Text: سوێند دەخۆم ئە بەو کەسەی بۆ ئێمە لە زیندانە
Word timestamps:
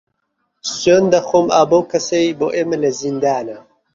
سوێند 0.79 1.07
دەخۆم 1.13 1.47
ئە 1.55 1.61
بەو 1.69 1.83
کەسەی 1.91 2.35
بۆ 2.39 2.47
ئێمە 2.55 2.77
لە 2.83 2.89
زیندانە 2.99 3.57